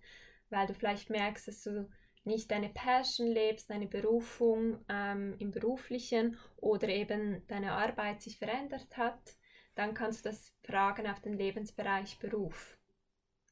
weil 0.49 0.67
du 0.67 0.73
vielleicht 0.73 1.09
merkst, 1.09 1.49
dass 1.49 1.63
du 1.63 1.89
nicht 2.23 2.49
deine 2.49 2.69
Passion 2.69 3.27
lebst, 3.27 3.69
deine 3.69 3.87
Berufung 3.87 4.79
ähm, 4.87 5.35
im 5.39 5.51
beruflichen 5.51 6.37
oder 6.55 6.87
eben 6.87 7.45
deine 7.47 7.73
Arbeit 7.73 8.21
sich 8.21 8.37
verändert 8.37 8.95
hat, 8.95 9.35
dann 9.75 9.93
kannst 9.93 10.23
du 10.23 10.29
das 10.29 10.53
fragen 10.63 11.07
auf 11.07 11.19
den 11.19 11.33
Lebensbereich 11.33 12.19
Beruf. 12.19 12.77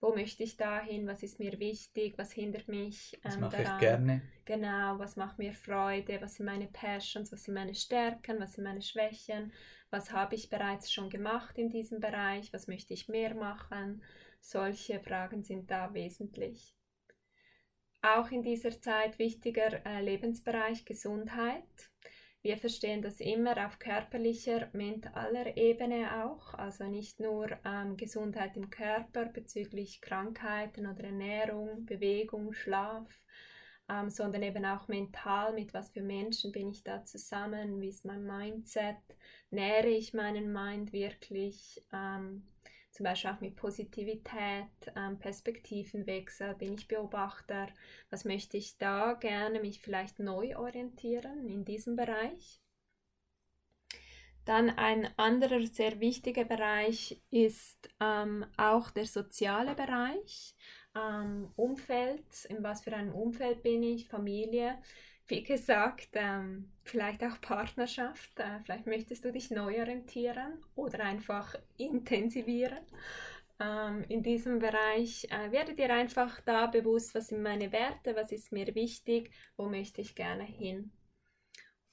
Wo 0.01 0.15
möchte 0.15 0.41
ich 0.41 0.58
dahin? 0.58 1.05
Was 1.05 1.22
ist 1.22 1.38
mir 1.38 1.60
wichtig? 1.60 2.17
Was 2.17 2.31
hindert 2.31 2.67
mich? 2.67 3.13
Ähm, 3.13 3.20
was 3.24 3.38
mache 3.38 3.58
daran? 3.58 3.75
ich 3.75 3.79
gerne? 3.79 4.22
Genau, 4.46 4.98
was 4.98 5.15
macht 5.15 5.38
mir 5.38 5.53
Freude? 5.53 6.20
Was 6.22 6.36
sind 6.36 6.48
meine 6.48 6.67
Passions? 6.67 7.31
Was 7.31 7.43
sind 7.43 7.53
meine 7.53 7.75
Stärken? 7.75 8.39
Was 8.39 8.53
sind 8.53 8.63
meine 8.63 8.81
Schwächen? 8.81 9.53
Was 9.91 10.12
habe 10.12 10.34
ich 10.34 10.50
bereits 10.50 10.91
schon 10.91 11.12
gemacht 11.12 11.60
in 11.60 11.70
diesem 11.70 12.00
Bereich? 12.00 12.51
Was 12.51 12.67
möchte 12.67 12.96
ich 12.96 13.10
mehr 13.10 13.36
machen? 13.36 14.01
Solche 14.39 15.00
Fragen 15.00 15.43
sind 15.43 15.70
da 15.70 15.93
wesentlich. 15.93 16.75
Auch 18.01 18.31
in 18.31 18.41
dieser 18.41 18.81
Zeit 18.81 19.20
wichtiger 19.20 19.86
äh, 19.86 20.01
Lebensbereich 20.01 20.84
Gesundheit. 20.84 21.91
Wir 22.44 22.58
verstehen 22.58 23.04
das 23.04 23.20
immer 23.20 23.68
auf 23.68 23.78
körperlicher, 23.78 24.70
mentaler 24.74 25.56
Ebene 25.58 26.26
auch, 26.26 26.56
also 26.56 26.86
nicht 26.86 27.20
nur 27.20 27.48
ähm, 27.64 27.98
Gesundheit 27.98 28.58
im 28.58 28.72
Körper 28.72 29.26
bezüglich 29.26 30.02
Krankheiten 30.02 30.88
oder 30.88 31.04
Ernährung, 31.04 31.86
Bewegung, 31.86 32.52
Schlaf, 32.54 33.08
ähm, 33.88 34.10
sondern 34.10 34.42
eben 34.42 34.66
auch 34.66 34.88
mental, 34.88 35.54
mit 35.54 35.72
was 35.76 35.92
für 35.92 36.02
Menschen 36.02 36.52
bin 36.52 36.72
ich 36.72 36.84
da 36.84 37.06
zusammen, 37.06 37.80
wie 37.80 37.90
ist 37.90 38.06
mein 38.06 38.26
Mindset, 38.26 38.98
nähere 39.52 39.90
ich 39.90 40.16
meinen 40.16 40.52
Mind 40.52 40.94
wirklich, 40.94 41.84
ähm, 41.94 42.48
zum 42.92 43.06
Beispiel 43.06 43.32
auch 43.32 43.42
mit 43.42 43.56
Positivität, 43.56 44.68
ähm, 44.96 45.18
Perspektivenwechsel, 45.18 46.54
bin 46.56 46.74
ich 46.74 46.88
Beobachter, 46.88 47.68
was 48.10 48.26
möchte 48.26 48.58
ich 48.58 48.78
da 48.78 49.14
gerne 49.14 49.60
mich 49.60 49.82
vielleicht 49.82 50.20
neu 50.20 50.58
orientieren 50.58 51.48
in 51.48 51.66
diesem 51.66 51.96
Bereich. 51.96 52.62
Dann 54.46 54.70
ein 54.72 55.08
anderer 55.18 55.66
sehr 55.68 56.00
wichtiger 56.00 56.44
Bereich 56.44 57.22
ist 57.30 57.90
ähm, 58.00 58.46
auch 58.58 58.90
der 58.90 59.06
soziale 59.06 59.76
Bereich, 59.76 60.56
ähm, 60.96 61.52
Umfeld, 61.56 62.46
in 62.50 62.64
was 62.64 62.84
für 62.84 62.94
einem 62.94 63.14
Umfeld 63.14 63.64
bin 63.64 63.84
ich, 63.84 64.08
Familie 64.08 64.78
wie 65.32 65.44
gesagt, 65.44 66.10
ähm, 66.14 66.72
vielleicht 66.84 67.24
auch 67.24 67.40
Partnerschaft. 67.42 68.38
Äh, 68.40 68.60
vielleicht 68.64 68.86
möchtest 68.86 69.26
du 69.26 69.32
dich 69.32 69.50
neu 69.50 69.80
orientieren 69.80 70.64
oder 70.76 71.04
einfach 71.04 71.56
intensivieren. 71.78 72.86
Ähm, 73.60 74.04
in 74.10 74.22
diesem 74.22 74.60
Bereich 74.60 75.28
äh, 75.32 75.52
werde 75.52 75.74
dir 75.74 75.94
einfach 75.94 76.42
da 76.42 76.68
bewusst, 76.68 77.16
was 77.16 77.28
sind 77.28 77.42
meine 77.42 77.72
Werte, 77.72 78.16
was 78.16 78.32
ist 78.32 78.52
mir 78.52 78.76
wichtig, 78.76 79.32
wo 79.56 79.68
möchte 79.68 80.02
ich 80.02 80.16
gerne 80.16 80.44
hin. 80.44 80.92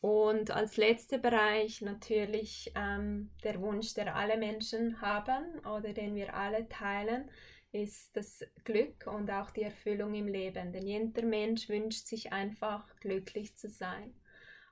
Und 0.00 0.50
als 0.50 0.76
letzter 0.76 1.18
Bereich 1.18 1.80
natürlich 1.80 2.72
ähm, 2.76 3.30
der 3.44 3.60
Wunsch, 3.60 3.94
der 3.94 4.14
alle 4.14 4.36
Menschen 4.36 5.00
haben 5.00 5.58
oder 5.60 5.92
den 5.92 6.14
wir 6.14 6.34
alle 6.34 6.68
teilen, 6.68 7.30
ist 7.72 8.16
das 8.16 8.44
Glück 8.64 9.06
und 9.06 9.30
auch 9.30 9.50
die 9.50 9.62
Erfüllung 9.62 10.14
im 10.14 10.28
Leben. 10.28 10.72
Denn 10.72 10.86
jeder 10.86 11.22
Mensch 11.22 11.68
wünscht 11.68 12.06
sich 12.06 12.32
einfach 12.32 12.96
glücklich 12.96 13.56
zu 13.56 13.68
sein. 13.68 14.14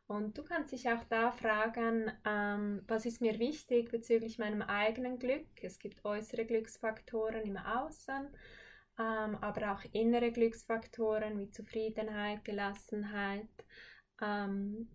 Und 0.09 0.39
du 0.39 0.45
kannst 0.45 0.73
dich 0.73 0.89
auch 0.89 1.03
da 1.09 1.33
fragen, 1.33 2.13
ähm, 2.25 2.83
was 2.87 3.07
ist 3.07 3.21
mir 3.21 3.39
wichtig 3.41 3.91
bezüglich 3.91 4.39
meinem 4.39 4.63
eigenen 4.63 5.19
Glück? 5.19 5.47
Es 5.63 5.81
gibt 5.81 6.05
äußere 6.05 6.47
Glücksfaktoren 6.47 7.43
im 7.43 7.57
Außen, 7.57 8.29
ähm, 8.99 9.37
aber 9.41 9.73
auch 9.73 9.83
innere 9.93 10.31
Glücksfaktoren 10.31 11.41
wie 11.41 11.51
Zufriedenheit, 11.51 12.45
Gelassenheit, 12.45 13.49
ähm, 14.23 14.89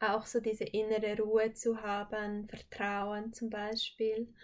auch 0.00 0.26
so 0.26 0.40
diese 0.40 0.64
innere 0.64 1.16
Ruhe 1.16 1.54
zu 1.54 1.80
haben, 1.80 2.46
Vertrauen 2.46 3.32
zum 3.32 3.48
Beispiel 3.48 4.34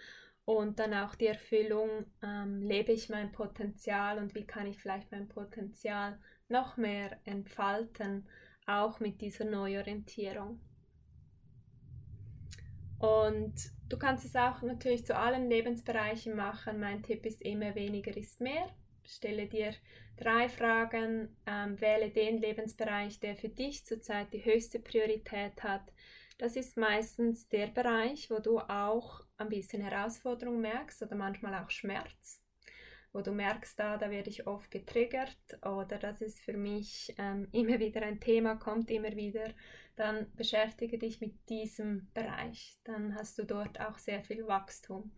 und 0.47 0.79
dann 0.79 0.93
auch 0.93 1.13
die 1.15 1.27
Erfüllung, 1.27 2.05
ähm, 2.23 2.61
lebe 2.61 2.93
ich 2.93 3.09
mein 3.09 3.33
Potenzial 3.33 4.17
und 4.17 4.33
wie 4.33 4.47
kann 4.47 4.65
ich 4.65 4.77
vielleicht 4.77 5.11
mein 5.11 5.27
Potenzial 5.27 6.17
noch 6.47 6.77
mehr 6.77 7.19
entfalten, 7.25 8.25
auch 8.65 9.01
mit 9.01 9.19
dieser 9.19 9.43
Neuorientierung. 9.43 10.61
Und 12.97 13.55
du 13.89 13.97
kannst 13.97 14.23
es 14.23 14.37
auch 14.37 14.61
natürlich 14.61 15.05
zu 15.05 15.17
allen 15.17 15.49
Lebensbereichen 15.49 16.33
machen. 16.33 16.79
Mein 16.79 17.03
Tipp 17.03 17.25
ist 17.25 17.41
immer 17.41 17.75
weniger 17.75 18.15
ist 18.15 18.39
mehr. 18.39 18.69
Stelle 19.03 19.47
dir 19.47 19.73
drei 20.15 20.47
Fragen, 20.47 21.35
ähm, 21.45 21.79
wähle 21.81 22.09
den 22.09 22.37
Lebensbereich, 22.37 23.19
der 23.19 23.35
für 23.35 23.49
dich 23.49 23.85
zurzeit 23.85 24.31
die 24.31 24.45
höchste 24.45 24.79
Priorität 24.79 25.61
hat 25.61 25.91
das 26.37 26.55
ist 26.55 26.77
meistens 26.77 27.49
der 27.49 27.67
Bereich, 27.67 28.29
wo 28.29 28.39
du 28.39 28.59
auch 28.59 29.21
ein 29.37 29.49
bisschen 29.49 29.81
Herausforderung 29.81 30.59
merkst 30.59 31.01
oder 31.03 31.15
manchmal 31.15 31.55
auch 31.55 31.69
Schmerz, 31.69 32.41
wo 33.13 33.21
du 33.21 33.31
merkst, 33.31 33.79
da, 33.79 33.97
da 33.97 34.09
werde 34.09 34.29
ich 34.29 34.47
oft 34.47 34.71
getriggert 34.71 35.37
oder 35.63 35.97
das 35.99 36.21
ist 36.21 36.39
für 36.39 36.57
mich 36.57 37.13
ähm, 37.17 37.47
immer 37.51 37.79
wieder 37.79 38.01
ein 38.01 38.19
Thema, 38.19 38.55
kommt 38.55 38.89
immer 38.89 39.15
wieder, 39.15 39.53
dann 39.95 40.31
beschäftige 40.35 40.97
dich 40.97 41.21
mit 41.21 41.49
diesem 41.49 42.07
Bereich. 42.13 42.77
Dann 42.83 43.15
hast 43.15 43.39
du 43.39 43.45
dort 43.45 43.79
auch 43.79 43.97
sehr 43.97 44.23
viel 44.23 44.47
Wachstum. 44.47 45.11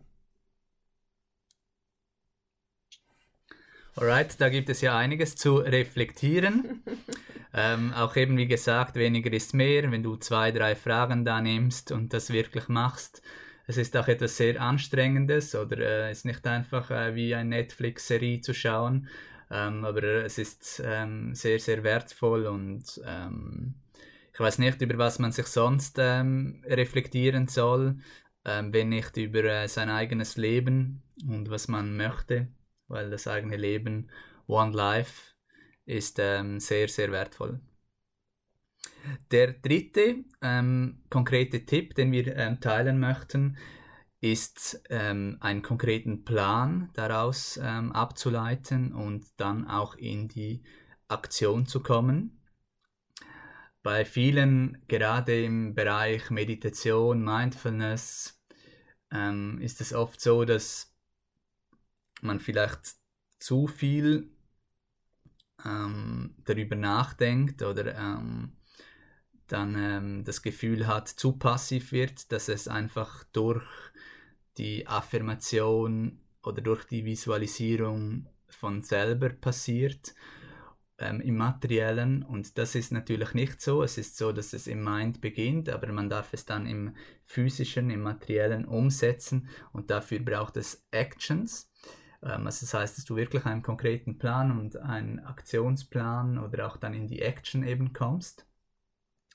Alright, 3.96 4.40
da 4.40 4.48
gibt 4.48 4.70
es 4.70 4.80
ja 4.80 4.96
einiges 4.96 5.34
zu 5.36 5.56
reflektieren. 5.56 6.82
ähm, 7.52 7.92
auch 7.92 8.16
eben 8.16 8.36
wie 8.38 8.46
gesagt, 8.46 8.94
weniger 8.94 9.32
ist 9.32 9.52
mehr, 9.52 9.90
wenn 9.90 10.02
du 10.02 10.16
zwei, 10.16 10.52
drei 10.52 10.74
Fragen 10.76 11.24
da 11.24 11.40
nimmst 11.40 11.90
und 11.92 12.14
das 12.14 12.32
wirklich 12.32 12.68
machst. 12.68 13.20
Es 13.70 13.76
ist 13.76 13.96
auch 13.96 14.08
etwas 14.08 14.36
sehr 14.36 14.60
Anstrengendes 14.60 15.54
oder 15.54 15.78
äh, 15.78 16.10
ist 16.10 16.24
nicht 16.24 16.44
einfach 16.44 16.90
äh, 16.90 17.14
wie 17.14 17.36
eine 17.36 17.50
Netflix-Serie 17.50 18.40
zu 18.40 18.52
schauen, 18.52 19.06
ähm, 19.48 19.84
aber 19.84 20.02
es 20.24 20.38
ist 20.38 20.82
ähm, 20.84 21.36
sehr, 21.36 21.60
sehr 21.60 21.84
wertvoll 21.84 22.46
und 22.46 23.00
ähm, 23.06 23.74
ich 24.32 24.40
weiß 24.40 24.58
nicht, 24.58 24.82
über 24.82 24.98
was 24.98 25.20
man 25.20 25.30
sich 25.30 25.46
sonst 25.46 25.98
ähm, 26.00 26.64
reflektieren 26.66 27.46
soll, 27.46 27.98
ähm, 28.44 28.72
wenn 28.72 28.88
nicht 28.88 29.16
über 29.16 29.44
äh, 29.44 29.68
sein 29.68 29.88
eigenes 29.88 30.36
Leben 30.36 31.02
und 31.28 31.48
was 31.48 31.68
man 31.68 31.96
möchte 31.96 32.48
weil 32.88 33.08
das 33.08 33.28
eigene 33.28 33.56
Leben, 33.56 34.10
One 34.48 34.72
Life, 34.76 35.34
ist 35.86 36.18
ähm, 36.18 36.58
sehr, 36.58 36.88
sehr 36.88 37.12
wertvoll. 37.12 37.60
Der 39.30 39.52
dritte 39.52 40.24
ähm, 40.42 41.02
konkrete 41.10 41.64
Tipp, 41.64 41.94
den 41.94 42.12
wir 42.12 42.36
ähm, 42.36 42.60
teilen 42.60 43.00
möchten, 43.00 43.56
ist 44.20 44.82
ähm, 44.90 45.38
einen 45.40 45.62
konkreten 45.62 46.24
Plan 46.24 46.90
daraus 46.94 47.58
ähm, 47.62 47.92
abzuleiten 47.92 48.92
und 48.92 49.26
dann 49.38 49.66
auch 49.66 49.94
in 49.94 50.28
die 50.28 50.62
Aktion 51.08 51.66
zu 51.66 51.82
kommen. 51.82 52.42
Bei 53.82 54.04
vielen, 54.04 54.84
gerade 54.88 55.42
im 55.42 55.74
Bereich 55.74 56.30
Meditation, 56.30 57.24
Mindfulness, 57.24 58.38
ähm, 59.10 59.58
ist 59.60 59.80
es 59.80 59.94
oft 59.94 60.20
so, 60.20 60.44
dass 60.44 60.94
man 62.20 62.40
vielleicht 62.40 62.96
zu 63.38 63.66
viel 63.66 64.30
ähm, 65.64 66.34
darüber 66.44 66.76
nachdenkt 66.76 67.62
oder 67.62 67.96
dann 69.52 69.74
ähm, 69.76 70.24
das 70.24 70.42
Gefühl 70.42 70.86
hat, 70.86 71.08
zu 71.08 71.32
passiv 71.32 71.92
wird, 71.92 72.32
dass 72.32 72.48
es 72.48 72.68
einfach 72.68 73.24
durch 73.32 73.64
die 74.58 74.86
Affirmation 74.86 76.20
oder 76.42 76.62
durch 76.62 76.84
die 76.84 77.04
Visualisierung 77.04 78.26
von 78.48 78.82
selber 78.82 79.30
passiert 79.30 80.14
ähm, 80.98 81.20
im 81.20 81.36
materiellen. 81.36 82.22
Und 82.22 82.58
das 82.58 82.74
ist 82.74 82.92
natürlich 82.92 83.34
nicht 83.34 83.60
so. 83.60 83.82
Es 83.82 83.98
ist 83.98 84.16
so, 84.16 84.32
dass 84.32 84.52
es 84.52 84.66
im 84.66 84.84
Mind 84.84 85.20
beginnt, 85.20 85.68
aber 85.68 85.92
man 85.92 86.08
darf 86.08 86.32
es 86.32 86.44
dann 86.44 86.66
im 86.66 86.94
physischen, 87.24 87.90
im 87.90 88.02
materiellen 88.02 88.64
umsetzen. 88.64 89.48
Und 89.72 89.90
dafür 89.90 90.20
braucht 90.20 90.56
es 90.56 90.86
Actions. 90.90 91.70
Ähm, 92.22 92.46
also 92.46 92.66
das 92.66 92.74
heißt, 92.74 92.98
dass 92.98 93.04
du 93.04 93.16
wirklich 93.16 93.44
einen 93.46 93.62
konkreten 93.62 94.18
Plan 94.18 94.58
und 94.58 94.76
einen 94.76 95.20
Aktionsplan 95.20 96.38
oder 96.38 96.66
auch 96.66 96.76
dann 96.76 96.94
in 96.94 97.08
die 97.08 97.22
Action 97.22 97.64
eben 97.64 97.92
kommst, 97.92 98.46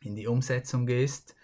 in 0.05 0.15
die 0.15 0.27
Umsetzung 0.27 0.85
gehst. 0.85 1.35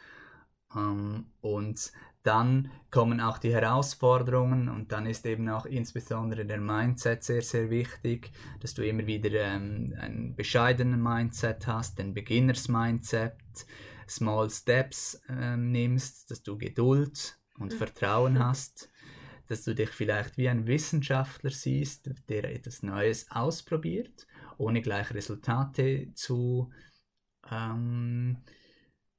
Ähm, 0.75 1.25
und 1.41 1.91
dann 2.23 2.71
kommen 2.91 3.19
auch 3.19 3.39
die 3.39 3.53
Herausforderungen 3.53 4.69
und 4.69 4.91
dann 4.91 5.07
ist 5.07 5.25
eben 5.25 5.49
auch 5.49 5.65
insbesondere 5.65 6.45
der 6.45 6.59
Mindset 6.59 7.23
sehr, 7.23 7.41
sehr 7.41 7.69
wichtig, 7.69 8.31
dass 8.59 8.75
du 8.75 8.85
immer 8.85 9.07
wieder 9.07 9.31
ähm, 9.31 9.95
einen 9.99 10.35
bescheidenen 10.35 11.01
Mindset 11.01 11.65
hast, 11.65 11.97
den 11.97 12.13
Beginners 12.13 12.67
Mindset, 12.67 13.33
Small 14.07 14.49
Steps 14.49 15.21
ähm, 15.29 15.71
nimmst, 15.71 16.29
dass 16.29 16.43
du 16.43 16.57
Geduld 16.57 17.39
und 17.57 17.73
mhm. 17.73 17.77
Vertrauen 17.77 18.39
hast 18.45 18.91
dass 19.51 19.65
du 19.65 19.75
dich 19.75 19.89
vielleicht 19.89 20.37
wie 20.37 20.47
ein 20.47 20.65
Wissenschaftler 20.65 21.49
siehst, 21.49 22.09
der 22.29 22.55
etwas 22.55 22.83
Neues 22.83 23.29
ausprobiert, 23.31 24.25
ohne 24.57 24.81
gleich 24.81 25.13
Resultate 25.13 26.07
zu, 26.13 26.71
ähm, 27.51 28.37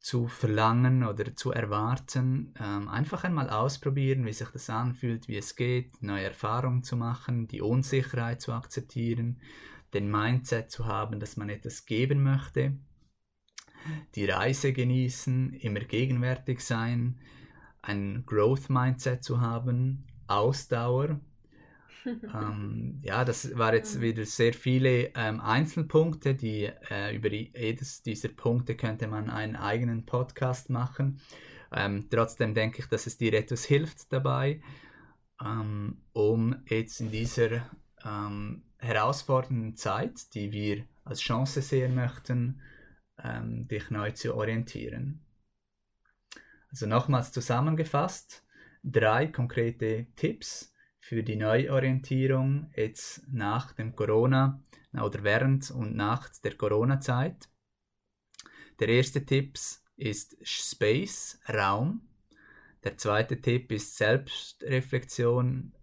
zu 0.01 0.27
verlangen 0.27 1.05
oder 1.05 1.37
zu 1.37 1.53
erwarten. 1.53 2.55
Ähm, 2.59 2.89
einfach 2.89 3.25
einmal 3.25 3.49
ausprobieren, 3.51 4.27
wie 4.27 4.33
sich 4.33 4.49
das 4.49 4.69
anfühlt, 4.69 5.29
wie 5.29 5.37
es 5.37 5.55
geht, 5.55 6.03
neue 6.03 6.25
Erfahrungen 6.25 6.83
zu 6.83 6.97
machen, 6.97 7.47
die 7.47 7.61
Unsicherheit 7.61 8.41
zu 8.41 8.53
akzeptieren, 8.53 9.41
den 9.95 10.11
Mindset 10.11 10.71
zu 10.71 10.87
haben, 10.87 11.21
dass 11.21 11.37
man 11.37 11.49
etwas 11.49 11.87
geben 11.87 12.23
möchte, 12.23 12.77
die 14.15 14.25
Reise 14.25 14.73
genießen, 14.73 15.55
immer 15.55 15.81
gegenwärtig 15.81 16.61
sein, 16.61 17.21
ein 17.83 18.25
Growth 18.27 18.71
Mindset 18.71 19.23
zu 19.23 19.41
haben, 19.41 20.05
Ausdauer. 20.27 21.21
Ähm, 22.07 23.01
ja, 23.03 23.25
das 23.25 23.57
war 23.57 23.75
jetzt 23.75 24.01
wieder 24.01 24.25
sehr 24.25 24.55
viele 24.55 25.13
ähm, 25.15 25.41
Einzelpunkte, 25.41 26.35
die 26.35 26.71
äh, 26.91 27.15
über 27.15 27.31
jedes 27.31 28.03
dieser 28.03 28.29
Punkte 28.29 28.77
könnte 28.77 29.07
man 29.09 29.31
einen 29.31 29.57
eigenen 29.57 30.05
Podcast 30.07 30.71
machen. 30.71 31.21
Ähm, 31.73 32.09
trotzdem 32.11 32.55
denke 32.55 32.81
ich, 32.81 32.87
dass 32.87 33.07
es 33.07 33.17
dir 33.17 33.33
etwas 33.35 33.65
hilft 33.65 34.13
dabei, 34.13 34.61
ähm, 35.43 36.03
um 36.13 36.57
jetzt 36.67 37.01
in 37.01 37.11
dieser 37.11 37.71
ähm, 38.05 38.65
herausfordernden 38.79 39.77
Zeit, 39.77 40.35
die 40.35 40.53
wir 40.53 40.85
als 41.05 41.21
Chance 41.21 41.63
sehen 41.63 41.95
möchten, 41.95 42.61
ähm, 43.23 43.69
dich 43.69 43.91
neu 43.91 44.11
zu 44.13 44.35
orientieren. 44.35 45.25
Also 46.69 46.87
nochmals 46.87 47.33
zusammengefasst, 47.33 48.45
drei 48.83 49.27
konkrete 49.27 50.07
Tipps 50.17 50.72
für 51.03 51.25
die 51.25 51.35
Neuorientierung 51.35 52.71
jetzt 52.77 53.27
nach 53.29 53.73
dem 53.73 53.97
Corona 53.97 54.63
oder 54.93 55.25
während 55.25 55.69
und 55.73 55.97
nach 55.97 56.29
der 56.29 56.55
Corona-Zeit. 56.55 57.49
Der 58.79 58.89
erste 58.89 59.27
Tipp 59.27 59.59
ist 59.97 60.37
Space, 60.47 61.41
Raum. 61.53 62.09
Der 62.85 62.97
zweite 62.97 63.41
Tipp 63.41 63.73
ist 63.73 63.97
Selbstreflexion, 63.97 65.75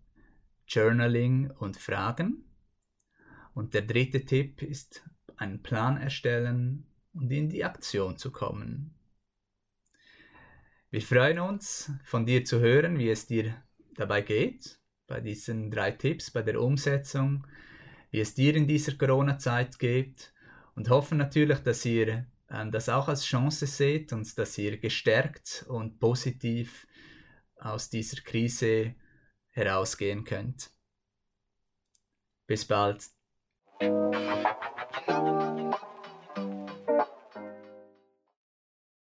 Journaling 0.66 1.52
und 1.52 1.76
Fragen. 1.76 2.46
Und 3.54 3.74
der 3.74 3.82
dritte 3.82 4.24
Tipp 4.24 4.62
ist 4.62 5.04
einen 5.36 5.62
Plan 5.62 5.98
erstellen 5.98 6.88
und 7.12 7.30
in 7.30 7.50
die 7.50 7.66
Aktion 7.66 8.18
zu 8.18 8.32
kommen. 8.32 8.96
Wir 10.92 11.02
freuen 11.02 11.40
uns, 11.40 11.92
von 12.06 12.26
dir 12.26 12.46
zu 12.46 12.62
hören, 12.62 12.98
wie 12.98 13.10
es 13.10 13.28
dir 13.28 13.62
dabei 13.96 14.22
geht, 14.22 14.79
bei 15.10 15.19
diesen 15.19 15.72
drei 15.72 15.91
Tipps, 15.91 16.32
bei 16.32 16.43
der 16.43 16.62
Umsetzung, 16.62 17.45
wie 18.12 18.22
es 18.22 18.36
dir 18.36 18.56
in 18.56 18.67
dieser 18.67 18.93
Corona-Zeit 18.93 19.78
geht 19.80 20.34
und 20.76 20.89
hoffen 20.89 21.17
natürlich, 21.17 21.60
dass 21.60 21.84
ihr 21.84 22.26
äh, 22.48 22.69
das 22.72 22.88
auch 22.88 23.10
als 23.10 23.26
Chance 23.26 23.67
seht 23.67 24.13
und 24.13 24.38
dass 24.38 24.58
ihr 24.58 24.78
gestärkt 24.78 25.65
und 25.67 26.00
positiv 26.00 26.88
aus 27.58 27.89
dieser 27.89 28.22
Krise 28.22 28.95
herausgehen 29.50 30.24
könnt. 30.24 30.72
Bis 32.48 32.65
bald. 32.65 33.10